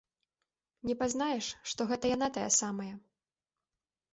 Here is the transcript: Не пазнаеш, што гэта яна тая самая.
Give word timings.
Не 0.89 0.95
пазнаеш, 1.01 1.49
што 1.73 1.87
гэта 1.91 2.05
яна 2.15 2.31
тая 2.39 2.49
самая. 2.59 2.91